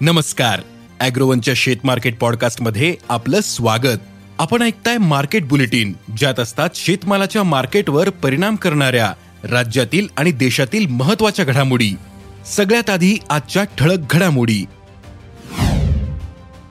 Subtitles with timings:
[0.00, 0.60] नमस्कार.
[1.00, 3.98] अॅग्रोवनच्या शेत मार्केट पॉडकास्टमध्ये आपलं स्वागत.
[4.38, 9.12] आपण ऐकताय मार्केट बुलेटिन ज्यात असतात शेतमालाच्या मार्केटवर परिणाम करणाऱ्या
[9.50, 11.90] राज्यातील आणि देशातील महत्त्वाच्या घडामोडी.
[12.46, 14.64] सगळ्यात आधी आजच्या ठळक घडामोडी.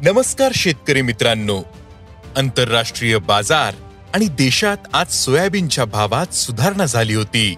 [0.00, 1.62] नमस्कार शेतकरी मित्रांनो.
[2.36, 3.74] आंतरराष्ट्रीय बाजार
[4.14, 7.54] आणि देशात आज सोयाबीनच्या भावात सुधारणा झाली होती.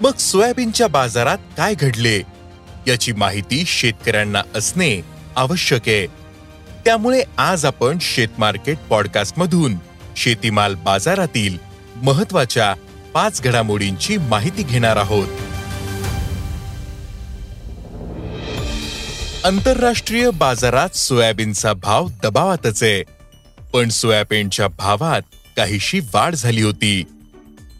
[0.00, 2.37] मग सोयाबीनच्या बाजारात काय घडले?
[2.88, 5.00] याची माहिती शेतकऱ्यांना असणे
[5.36, 6.06] आवश्यक आहे.
[6.84, 11.58] त्यामुळे आज आपण शेतमार्केट पॉडकास्टमधून पॉडकास्ट मधून शेतीमाल बाजारातील
[11.96, 12.74] महत्त्वाच्या
[13.14, 15.28] पाच घडामोडींची माहिती घेणार आहोत.
[19.44, 23.02] आंतरराष्ट्रीय बाजारात सोयाबीनचा भाव दबावातच आहे.
[23.72, 25.22] पण सोयाबीनच्या भावात
[25.56, 27.04] काहीशी वाढ झाली होती.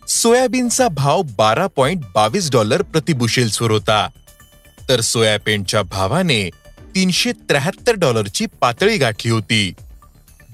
[0.09, 4.09] सोयाबीनचा भाव बारा पॉइंट बावीस डॉलर प्रतिबुशेल्सवर होता.
[4.88, 6.51] तर सोयाबीनच्या भावाने
[6.95, 9.72] तीनशे त्र्याहत्तर डॉलरची पातळी गाठली होती.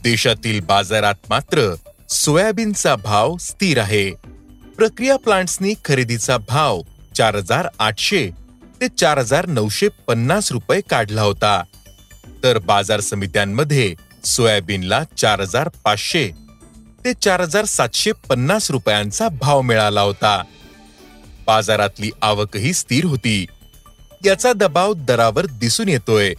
[0.03, 1.75] देशातील बाजारात मात्र
[2.09, 4.11] सोयाबीनचा भाव स्थिर आहे.
[4.77, 6.81] प्रक्रिया प्लांट्सनी खरेदीचा भाव
[7.17, 8.31] चार हजार आठशे
[8.81, 11.63] ते चार हजार नऊशे पन्नास रुपये काढला होता.
[12.43, 16.31] तर बाजार समित्यांमध्ये सोयाबीनला चार हजार पाचशे
[17.05, 20.43] ते चार हजार सातशे पन्नास रुपयांचा भाव मिळाला होता.
[21.47, 23.47] बाजारातली आवकही स्थिर होती.
[24.25, 26.33] याचा दबाव दरावर दिसून येतोय.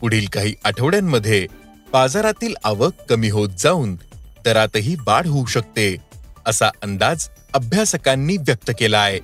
[0.00, 1.46] पुढील काही आठवड्यांमध्ये
[1.92, 3.94] बाजारातील आवक कमी होत जाऊन
[4.44, 5.94] दरातही वाढ होऊ शकते
[6.46, 9.18] असा अंदाज अभ्यासकांनी व्यक्त केला आहे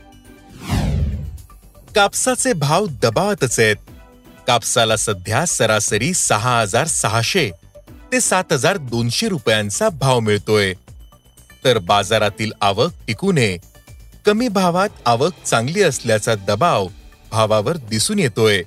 [1.94, 3.76] कापसाचे भाव दबावातच आहेत.
[4.46, 7.50] कापसाला सध्या सरासरी सहा हजार सहाशे
[8.12, 10.72] ते सात हजार दोनशे रुपयांचा भाव मिळतोय.
[11.64, 13.56] तर बाजारातील आवक टिकू नये
[14.26, 16.86] कमी भावात आवक चांगली असल्याचा दबाव
[17.30, 18.62] भावावर दिसून येतोय.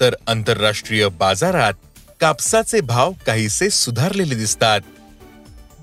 [0.00, 1.72] तर आंतरराष्ट्रीय बाजारात
[2.20, 4.80] कापसाचे भाव काहीसे सुधारलेले दिसतात.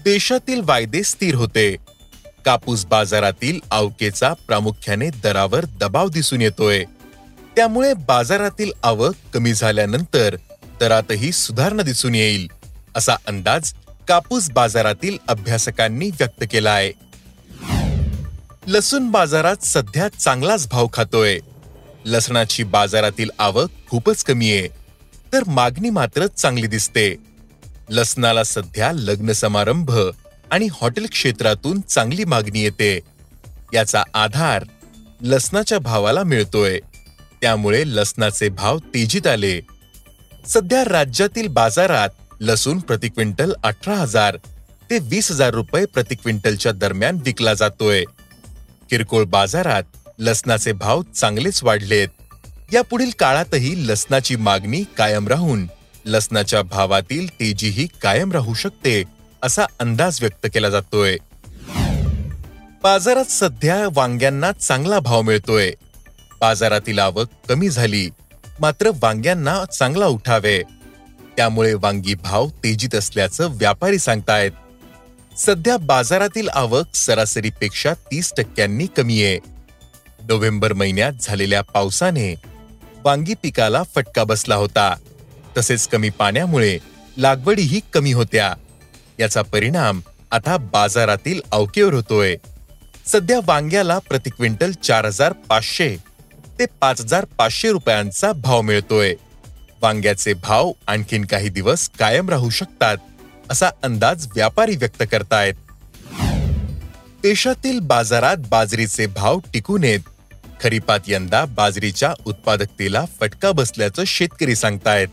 [0.03, 1.75] देशातील वायदे स्थिर होते.
[2.45, 6.83] कापूस बाजारातील आवकेचा प्रामुख्याने दरावर दबाव दिसून येतोय.
[7.55, 10.35] त्यामुळे बाजारातील आवक कमी झाल्यानंतर
[10.79, 12.47] दरातही सुधारणा दिसून येईल
[12.95, 13.73] असा अंदाज
[14.07, 16.91] कापूस बाजारातील अभ्यासकांनी व्यक्त केला आहे
[18.67, 21.39] लसूण बाजारात सध्या चांगलाच भाव खातोय.
[22.05, 24.67] लसणाची बाजारातील आवक खूपच कमी आहे.
[25.33, 27.15] तर मागणी मात्र चांगली दिसते.
[27.89, 29.91] लसणाला सध्या लग्न समारंभ
[30.51, 32.99] आणि हॉटेल क्षेत्रातून चांगली मागणी येते.
[33.73, 34.63] याचा आधार
[35.21, 36.79] लसणाच्या भावाला मिळतोय.
[37.41, 39.61] त्यामुळे लसणाचे भाव तेजीत आले.
[40.47, 42.09] सध्या राज्यातील बाजारात
[42.41, 44.37] लसूण प्रति क्विंटल अठरा हजार
[44.89, 48.03] ते वीस हजार रुपये प्रति क्विंटलच्या दरम्यान विकला जातोय.
[48.89, 49.83] किरकोळ बाजारात
[50.19, 52.07] लसणाचे भाव चांगलेच वाढलेत.
[52.73, 55.67] या पुढील काळातही लसणाची मागणी कायम राहून
[56.05, 59.03] लसणाच्या भावातील तेजीही कायम राहू शकते
[59.41, 61.17] असा अंदाज व्यक्त केला जातोय.
[62.83, 65.71] बाजारात सध्या वांग्यांना चांगला भाव मिळतोय.
[66.41, 68.09] बाजारातील आवक कमी झाली
[68.59, 70.61] मात्र वांग्यांना चांगला उठावे.
[71.37, 74.51] त्यामुळे वांगी भाव तेजीत असल्याचं व्यापारी सांगतायत.
[75.37, 79.52] सध्या बाजारातील आवक सरासरीपेक्षा तीस टक्क्यांनी कमी आहे.
[80.29, 82.35] नोव्हेंबर महिन्यात झालेल्या पावसाने
[83.03, 84.95] वांगी पिकाला फटका बसला होता.
[85.57, 86.77] तसेच कमी पाण्यामुळे
[87.17, 88.53] लागवडीही कमी होत्या.
[89.19, 90.01] याचा परिणाम
[90.31, 92.35] आता बाजारातील अवकेवर होतोय.
[93.05, 95.97] सध्या वांग्याला प्रति क्विंटल चार हजार पाचशे
[96.59, 99.15] ते पाच हजार पाचशे रुपयांचा भाव मिळतोय.
[99.81, 102.97] वांग्याचे भाव आणखीन काही दिवस कायम राहू शकतात
[103.49, 105.53] असा अंदाज व्यापारी व्यक्त करतायत.
[107.21, 109.99] देशातील बाजारात बाजरीचे भाव टिकून येत
[110.63, 115.07] खरीपात यंदा बाजरीच्या उत्पादकतेला फटका बसल्याचं शेतकरी सांगतायत.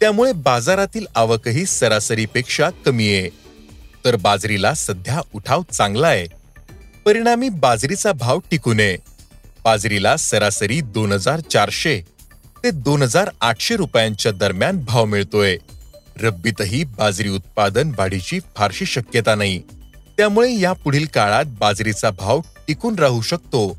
[0.00, 3.28] त्यामुळे बाजारातील आवकही सरासरीपेक्षा कमी आहे.
[4.04, 6.26] तर बाजरीला सध्या उठाव चांगला आहे.
[7.04, 8.96] परिणामी बाजरीचा भाव टिकू नये.
[9.64, 12.00] बाजरीला सरासरी दोन हजार चारशे
[12.64, 15.56] ते दोन हजार आठशे रुपयांच्या दरम्यान भाव मिळतोय.
[16.22, 19.62] रब्बीतही बाजरी उत्पादन वाढीची फारशी शक्यता नाही.
[20.16, 23.78] त्यामुळे या पुढील काळात बाजरीचा भाव टिकून राहू शकतो.